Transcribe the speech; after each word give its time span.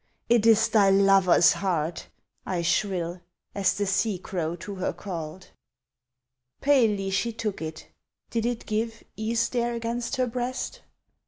("It 0.29 0.47
is 0.47 0.67
thy 0.67 0.89
lover's 0.89 1.53
heart!" 1.53 2.07
I 2.43 2.63
shrill 2.63 3.21
As 3.53 3.75
the 3.75 3.85
sea 3.85 4.17
crow 4.17 4.55
to 4.55 4.73
her 4.77 4.93
called.) 4.93 5.51
Palely 6.59 7.11
she 7.11 7.31
took 7.31 7.61
it 7.61 7.87
did 8.31 8.47
it 8.47 8.65
give 8.65 9.03
Ease 9.15 9.47
there 9.49 9.75
against 9.75 10.15
her 10.15 10.25
breast? 10.25 10.81